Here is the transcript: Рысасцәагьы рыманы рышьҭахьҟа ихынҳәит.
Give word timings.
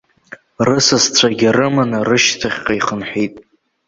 Рысасцәагьы 0.65 1.49
рыманы 1.55 1.99
рышьҭахьҟа 2.07 2.73
ихынҳәит. 2.77 3.35